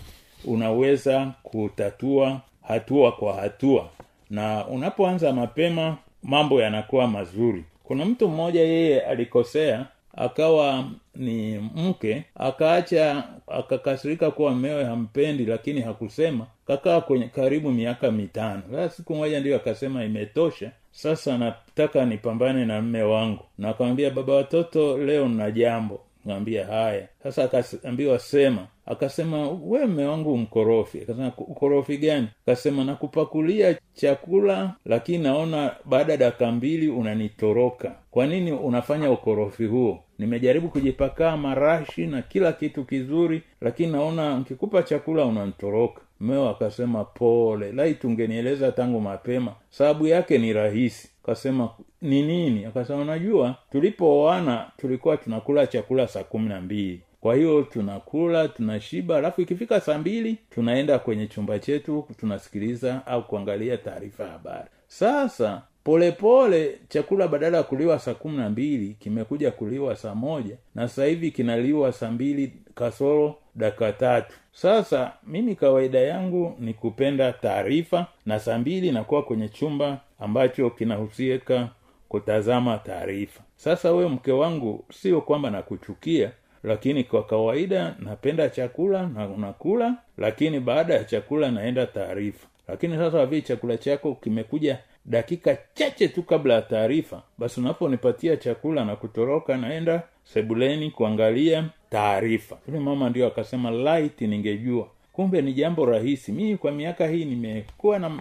unaweza 0.44 1.32
kutatua 1.42 2.40
hatua 2.68 3.12
kwa 3.12 3.34
hatua. 3.34 3.88
Na 4.30 4.66
unapoanza 4.66 5.32
mapema 5.32 5.96
mambo 6.22 6.60
yanakuwa 6.62 7.06
mazuri. 7.06 7.64
Kuna 7.84 8.04
mtu 8.04 8.28
mmoja 8.28 8.60
yeye 8.60 9.00
alikosea 9.00 9.86
akawa 10.16 10.84
ni 11.14 11.58
mke 11.74 12.24
akaacha 12.34 13.24
akakasirika 13.46 14.30
kuwa 14.30 14.50
mmewe 14.54 14.84
hampendi 14.84 15.44
lakini 15.46 15.80
hakusema 15.80 16.46
kakaa 16.66 17.00
kwenye 17.00 17.28
karibu 17.28 17.70
miaka 17.72 18.10
mitano. 18.10 18.62
Sasa 18.70 18.88
siku 18.96 19.14
moja 19.14 19.40
ndiyo 19.40 19.56
akasema 19.56 20.04
imetosha. 20.04 20.70
Sasa 20.92 21.38
nataka 21.38 22.04
nipambane 22.04 22.64
na 22.64 22.82
mme 22.82 23.02
wangu. 23.02 23.44
Na 23.58 23.68
akamwambia 23.68 24.10
baba 24.10 24.34
watoto 24.34 24.98
leo 24.98 25.28
na 25.28 25.50
jambo. 25.50 26.00
Kaambia 26.26 26.66
haya. 26.66 27.08
Sasa 27.22 27.44
akaambiwa 27.44 28.18
sema 28.18 28.66
akasema 28.86 29.48
we 29.50 29.86
mme 29.86 30.04
wangu 30.06 30.36
mkorofi. 30.36 30.98
Akasema 30.98 31.32
ukorofi 31.38 31.96
gani? 31.98 32.28
Akasema 32.46 32.84
nakupakulia 32.84 33.76
chakula 33.94 34.74
lakini 34.86 35.18
naona 35.18 35.76
baada 35.84 36.12
ya 36.12 36.18
dakika 36.18 36.52
mbili 36.52 36.88
unanitoroka. 36.88 37.94
Kwa 38.10 38.26
nini 38.26 38.52
unafanya 38.52 39.10
ukorofi 39.10 39.64
huo? 39.66 39.98
Nimejaribu 40.18 40.68
kujipakaa 40.68 41.36
marashi 41.36 42.06
na 42.06 42.22
kila 42.22 42.52
kitu 42.52 42.84
kizuri 42.84 43.42
lakini 43.60 43.92
naona 43.92 44.38
nkikupa 44.38 44.82
chakula 44.82 45.24
unanitoroka. 45.24 46.00
Mmeo 46.20 46.48
akasema 46.48 47.04
pole 47.04 47.72
lai 47.72 47.94
tungenieleza 47.94 48.72
tangu 48.72 49.00
mapema. 49.00 49.54
Sababu 49.70 50.06
yake 50.06 50.38
ni 50.38 50.52
rahisi. 50.52 51.10
Akasema 51.24 51.68
ni 52.02 52.22
nini? 52.22 52.64
Akasema 52.64 52.98
unajua 53.02 53.54
tulipooana 53.72 54.70
tulikuwa 54.76 55.16
tunakula 55.16 55.66
chakula 55.66 56.08
saa 56.08 56.24
kumi 56.24 56.48
na 56.48 56.60
mbili 56.60 57.00
kwa 57.24 57.34
hiyo 57.34 57.62
tunakula 57.62 58.48
tunashiba 58.48 59.16
alafu 59.16 59.40
ikifika 59.40 59.80
saa 59.80 59.98
mbili 59.98 60.38
tunaenda 60.50 60.98
kwenye 60.98 61.26
chumba 61.26 61.58
chetu 61.58 62.06
tunasikiliza 62.20 63.06
au 63.06 63.26
kuangalia 63.26 63.76
taarifa 63.76 64.26
habari. 64.26 64.68
Sasa 64.86 65.62
polepole 65.84 66.64
pole, 66.64 66.78
chakula 66.88 67.28
badala 67.28 67.56
ya 67.56 67.62
kuliwa 67.62 67.98
saa 67.98 68.14
kumi 68.14 68.36
na 68.36 68.50
mbili 68.50 68.96
kimekuja 69.00 69.50
kuliwa 69.50 69.96
saa 69.96 70.14
moja 70.14 70.56
na 70.74 70.88
sasa 70.88 71.04
hivi 71.04 71.30
kinaliwa 71.30 71.92
saa 71.92 72.10
mbili 72.10 72.52
kasoro 72.74 73.34
dakika 73.54 73.92
tatu. 73.92 74.34
Sasa 74.52 75.12
mimi 75.26 75.54
kawaida 75.54 75.98
yangu 76.00 76.56
ni 76.58 76.74
kupenda 76.74 77.32
taarifa 77.32 78.06
na 78.26 78.38
saa 78.40 78.58
mbili 78.58 78.92
nakuwa 78.92 79.22
kwenye 79.22 79.48
chumba 79.48 80.00
ambacho 80.20 80.70
kinahusika 80.70 81.68
kutazama 82.08 82.78
taarifa. 82.78 83.42
Sasa 83.56 83.92
wewe 83.92 84.08
mke 84.08 84.32
wangu 84.32 84.84
sio 84.92 85.20
kwamba 85.20 85.50
nakuchukia 85.50 86.32
lakini 86.64 87.04
kwa 87.04 87.22
kawaida 87.24 87.96
napenda 87.98 88.48
chakula 88.48 89.06
na 89.08 89.28
unakula 89.28 89.94
lakini 90.18 90.60
baada 90.60 90.94
ya 90.94 91.04
chakula 91.04 91.50
naenda 91.50 91.86
taarifa. 91.86 92.46
Lakini 92.68 92.96
sasa 92.96 93.26
vii 93.26 93.42
chakula 93.42 93.76
chako 93.76 94.14
kimekuja 94.14 94.78
dakika 95.04 95.58
chache 95.74 96.08
tu 96.08 96.22
kabla 96.22 96.54
ya 96.54 96.62
taarifa 96.62 97.22
basi 97.38 97.60
unaponipatia 97.60 98.36
chakula 98.36 98.84
na 98.84 98.96
kutoroka 98.96 99.56
naenda 99.56 100.02
sebuleni 100.24 100.90
kuangalia 100.90 101.64
taarifa. 101.90 102.56
Yule 102.68 102.80
mama 102.80 103.10
ndio 103.10 103.26
akasema 103.26 103.70
light 103.70 104.20
ningejua. 104.20 104.88
Kumbe 105.12 105.42
ni 105.42 105.52
jambo 105.52 105.86
rahisi. 105.86 106.32
Mii 106.32 106.56
kwa 106.56 106.72
miaka 106.72 107.06
hii 107.06 107.24
nimekuwa 107.24 107.98
na 107.98 108.20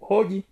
hoji 0.00 0.42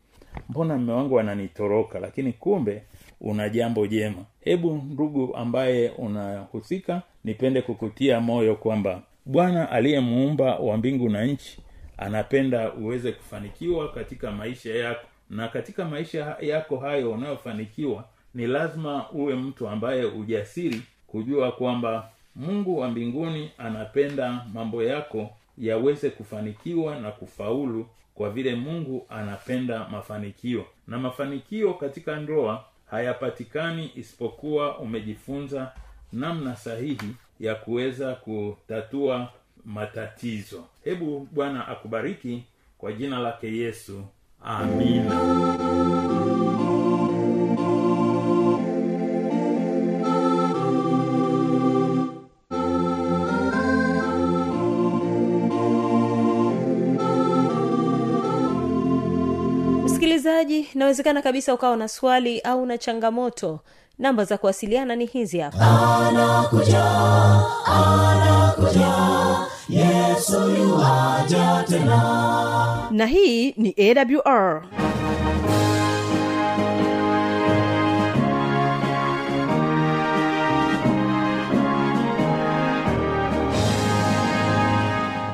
mbona 0.48 0.78
mme 0.78 0.92
wangu 0.92 1.20
ananitoroka? 1.20 1.98
Lakini 2.00 2.32
kumbe 2.32 2.82
una 3.20 3.48
jambo 3.48 3.86
jema. 3.86 4.24
Hebu 4.40 4.74
ndugu 4.74 5.36
ambaye 5.36 5.88
unahusika 5.90 7.02
nipende 7.24 7.62
kukutia 7.62 8.20
moyo 8.20 8.54
kwamba 8.56 9.02
bwana 9.26 9.70
aliyemuumba 9.70 10.56
wa 10.58 10.76
mbingu 10.76 11.08
na 11.08 11.24
nchi 11.24 11.58
anapenda 11.98 12.72
uweze 12.72 13.12
kufanikiwa 13.12 13.92
katika 13.92 14.30
maisha 14.30 14.74
yako. 14.74 15.06
Na 15.30 15.48
katika 15.48 15.84
maisha 15.84 16.36
yako 16.40 16.76
hayo 16.76 17.12
unayofanikiwa 17.12 18.04
ni 18.34 18.46
lazima 18.46 19.10
uwe 19.10 19.34
mtu 19.34 19.68
ambaye 19.68 20.04
ujasiri 20.04 20.82
kujua 21.06 21.52
kwamba 21.52 22.10
mungu 22.36 22.78
wa 22.78 22.88
mbinguni 22.90 23.50
anapenda 23.58 24.44
mambo 24.54 24.82
yako 24.82 25.30
yaweze 25.58 26.10
kufanikiwa 26.10 26.96
na 27.00 27.10
kufaulu 27.10 27.86
kwa 28.14 28.30
vile 28.30 28.54
mungu 28.54 29.06
anapenda 29.08 29.88
mafanikio. 29.88 30.64
Na 30.86 30.98
mafanikio 30.98 31.74
katika 31.74 32.16
ndoa 32.16 32.64
hayapatikani 32.90 33.90
isipokuwa 33.96 34.78
umejifunza 34.78 35.72
namna 36.12 36.56
sahihi 36.56 37.14
ya 37.40 37.54
kuweza 37.54 38.14
kutatua 38.14 39.28
matatizo. 39.64 40.64
Hebu 40.84 41.28
bwana 41.32 41.68
akubariki 41.68 42.44
kwa 42.78 42.92
jina 42.92 43.18
lake 43.18 43.56
yesu. 43.56 44.04
Amina 44.44 45.77
inawezekana 60.78 61.22
kabisa 61.22 61.54
ukawa 61.54 61.76
na 61.76 61.88
swali 61.88 62.40
au 62.40 62.66
na 62.66 62.78
changamoto. 62.78 63.60
Namba 63.98 64.24
za 64.24 64.38
kuwasiliana 64.38 64.96
ni 64.96 65.06
hizi 65.06 65.38
hapa. 65.38 65.58
Anakuja 66.08 66.84
anakuja. 67.66 68.94
Yesu 69.68 70.40
tena. 71.68 72.88
Na 72.90 73.06
hii 73.06 73.52
ni 73.56 73.74
awr 73.78 74.62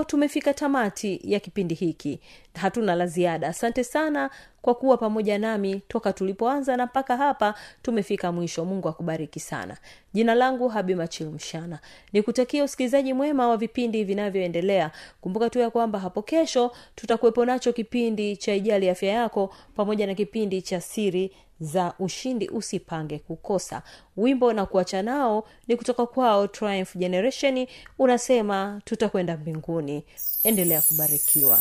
hapo 0.00 0.10
tumefika 0.10 0.54
tamati 0.54 1.20
ya 1.24 1.40
kipindi 1.40 1.74
hiki. 1.74 2.20
Hatuna 2.54 2.94
la 2.94 3.06
ziada. 3.06 3.48
Asante 3.48 3.84
sana 3.84 4.30
kwa 4.62 4.74
kuwa 4.74 4.96
pamoja 4.96 5.38
nami 5.38 5.82
toka 5.88 6.12
tulipoanza 6.12 6.76
na 6.76 6.86
mpaka 6.86 7.16
hapa 7.16 7.54
tumefika 7.82 8.32
mwisho. 8.32 8.64
Mungu 8.64 8.88
akubariki 8.88 9.40
sana. 9.40 9.76
Jina 10.12 10.34
langu 10.34 10.68
habimachil 10.68 11.26
mshana 11.26 11.78
nikutakia 12.12 12.64
usikilizaji 12.64 13.12
mwema 13.12 13.48
wa 13.48 13.56
vipindi 13.56 14.04
vinavyoendelea. 14.04 14.90
Kumbuka 15.20 15.50
tu 15.50 15.58
ya 15.58 15.70
kwamba 15.70 15.98
hapo 15.98 16.22
kesho 16.22 16.72
tutakuwepo 16.94 17.44
nacho 17.44 17.72
kipindi 17.72 18.36
cha 18.36 18.54
ijali 18.54 18.88
afya 18.90 19.12
yako 19.12 19.54
pamoja 19.76 20.06
na 20.06 20.14
kipindi 20.14 20.62
cha 20.62 20.80
siri 20.80 21.32
za 21.60 21.94
ushindi 21.98 22.48
usipange 22.48 23.18
kukosa. 23.18 23.82
Wimbo 24.16 24.52
na 24.52 24.66
kuacha 24.66 25.02
nao 25.02 25.44
ni 25.68 25.76
kutoka 25.76 26.06
kwao 26.06 26.46
triumph 26.46 26.96
generation 26.96 27.66
unasema 27.98 28.80
tutakwenda 28.84 29.36
mbinguni. 29.36 30.04
Endelea 30.44 30.80
kubarikiwa. 30.82 31.58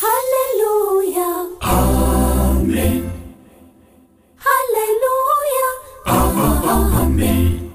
Haleluya 0.00 1.46
amen. 1.60 3.10
Haleluya 4.36 5.68
amen. 7.00 7.70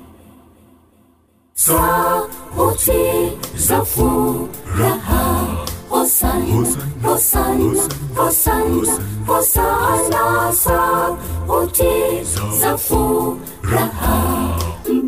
Sauti 1.54 3.32
za 3.56 3.86
furaha 3.86 5.48
hosana 6.02 6.66
hosana 7.04 7.84
hosana 8.16 8.98
hosana 9.28 10.54
sauti 10.54 11.94
za 12.62 12.78
furaha 12.78 14.18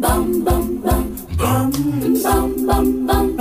bam 0.01 0.43
bam 0.45 0.81
bam 0.83 1.03
bam 1.37 1.71
bam 2.67 3.07
bam 3.07 3.37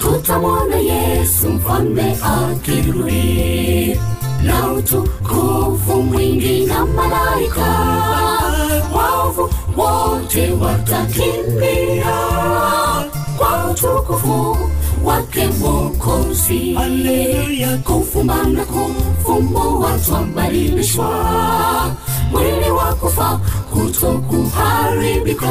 tutamwona 0.00 0.76
yesu 0.76 1.48
mfalme 1.50 2.16
akirudi 2.22 4.00
na 4.42 4.72
utukufu 4.72 6.02
mwingi 6.02 6.66
na 6.66 6.86
malaika 6.86 7.77
wote 9.78 10.50
watakimbia 10.52 12.16
kwa 13.38 13.70
utukufu 13.70 14.56
wake 15.04 15.46
mokozi 15.60 16.78
kufumba 17.84 18.42
na 18.44 18.64
kufumbua 18.64 19.98
twabadilishwa 20.06 21.10
mwili 22.30 22.70
wa 22.70 22.94
kufa 22.94 23.40
kutokuharibika. 23.72 25.48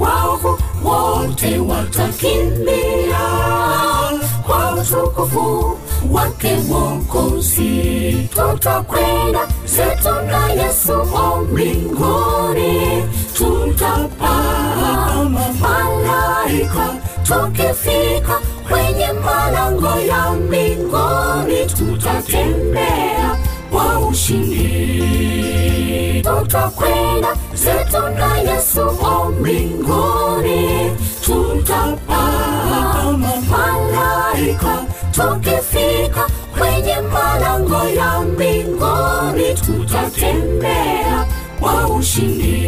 Waovu 0.00 0.58
wote 0.84 1.58
watakimbia 1.58 3.20
kwa 4.46 4.72
utukufu 4.74 5.78
wake 6.10 6.56
mwokozi 6.68 8.12
tutakwenda 8.34 9.40
zetu 9.64 10.14
na 10.26 10.52
yesu 10.52 10.92
mbinguni. 11.52 13.04
Tutapaa 13.36 15.24
malaika 15.60 16.94
tukifika 17.22 18.40
kwenye 18.68 19.12
malango 19.12 20.00
ya 20.00 20.30
mbinguni. 20.30 21.66
Tutatembea 21.78 23.36
kwa 23.70 23.98
ushindi. 24.08 25.02
Tutakwenda 26.22 27.28
zetu 27.54 28.02
na 28.18 28.38
yesu 28.52 28.90
mbinguni. 29.40 30.90
Tutapaa 31.24 33.12
malaika 33.50 34.84
tukifika 35.12 35.69
malango 37.30 37.88
ya 37.88 38.20
mbinguni 38.20 39.54
tutatembea 39.54 41.26
kwa 41.60 41.88
ushindi. 41.88 42.60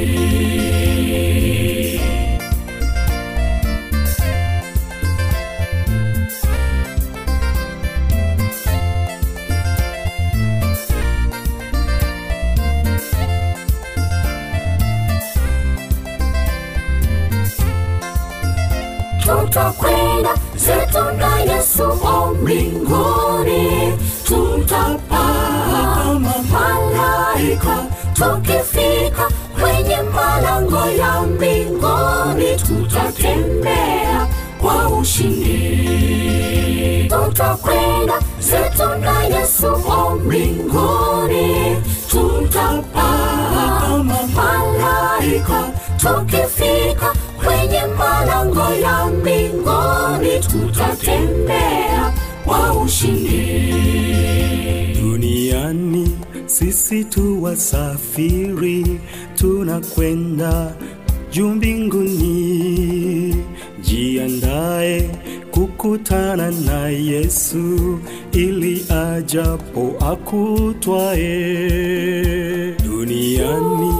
Tutakwenda 19.23 20.35
zetu 20.57 21.05
na 21.19 21.41
yesu 21.41 21.83
o 22.05 22.35
mbinguni 22.35 23.93
tutapaa 24.33 26.19
malaika 26.53 27.77
tukifika 28.15 29.29
kwenye 29.61 29.97
malango 30.15 30.87
ya 30.91 31.21
mbinguni 31.23 32.57
tutatembea 32.67 34.27
kwa 34.61 34.89
ushindi. 34.89 35.53
Tutakwenda 37.09 38.15
zetu 38.41 38.89
na 39.01 39.23
yesu 39.25 39.67
o 39.89 40.11
mbinguni. 40.25 41.77
Tutapaa 42.11 43.99
malaika 44.37 45.71
tukifika 45.97 47.13
kwenye 47.45 47.83
malango 47.99 48.75
ya 48.83 49.07
mbinguni 49.07 50.41
tutatembea 50.41 52.13
kwa 52.45 52.73
ushindi. 52.73 53.42
Sisi 56.63 57.05
tu 57.05 57.43
wasafiri 57.43 59.01
tunakwenda 59.35 60.75
juu 61.31 61.49
mbinguni. 61.49 63.35
Jiandae 63.81 65.11
kukutana 65.51 66.51
na 66.51 66.89
yesu 66.89 67.99
ili 68.33 68.87
ajapo 68.91 69.95
akutwae. 70.01 71.27
Duniani 72.85 73.95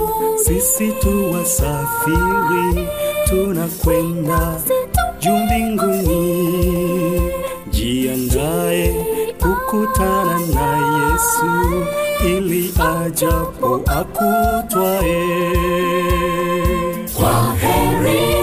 sisi 0.45 0.91
tu 1.01 1.31
wasafiri 1.33 2.87
tunakwenda 3.29 4.61
juu 5.19 5.37
mbinguni. 5.37 7.21
Jiandae 7.71 8.95
kukutana 9.41 10.39
na 10.39 10.77
yesu 10.77 11.85
ili 12.25 12.73
ajapo 12.79 13.81
akutwae. 13.85 15.23
Kwa 17.15 17.55
heri 17.55 18.42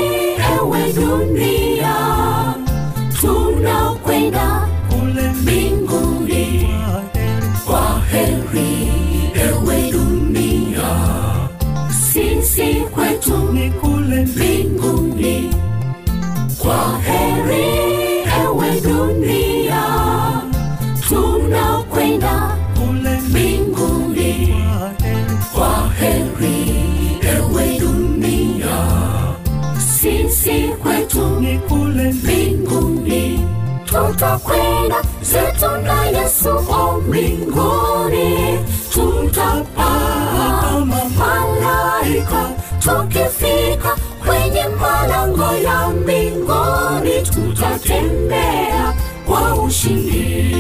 tutakwenda 34.41 35.03
zetu 35.23 35.71
na 35.85 36.05
yesu 36.07 36.51
o 36.69 37.01
mbinguni. 37.01 38.59
Tutapaa 38.93 40.85
malaika 41.19 42.51
tukifika 42.79 43.97
kwenye 44.27 44.65
malango 44.81 45.53
ya 45.65 45.89
mbinguni. 45.89 47.23
Tutatembea 47.35 48.95
kwa 49.27 49.55
ushindi. 49.55 50.55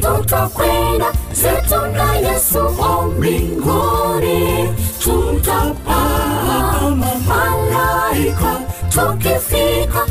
Tutakwenda 0.00 1.12
zetu 1.32 1.86
na 1.92 2.16
yesu 2.16 2.58
o 2.78 3.02
mbinguni. 3.02 4.68
Tutapaa 5.02 6.90
malaika 7.28 8.60
tukifika 8.88 10.05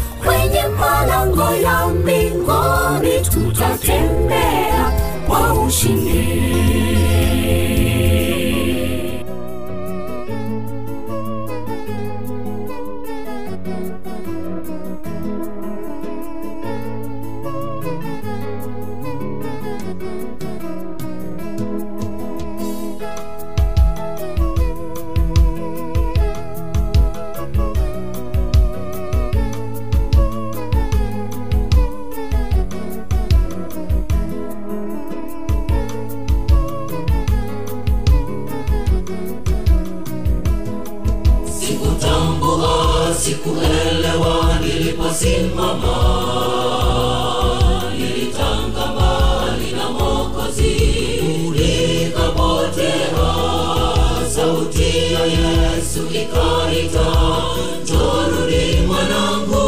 sauti 54.36 55.14
ya 55.14 55.26
yesu 55.26 56.00
ikaita 56.08 57.06
jorudi 57.86 58.82
mwanangu 58.88 59.66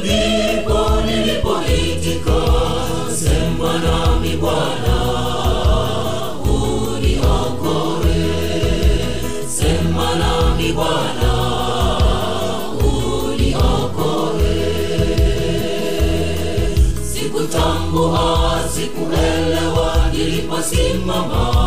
ndipo 0.00 1.00
nilipoitika 1.06 2.42
sema 3.14 3.72
nami 3.78 4.36
bwana 4.36 4.96
uniokoe 6.44 8.24
sema 9.48 10.14
nami 10.14 10.72
bwana 10.72 11.32
uniokoe. 12.84 14.56
Sikutambua 17.12 18.60
sikuelewa 18.74 19.96
niliposimama 20.12 21.61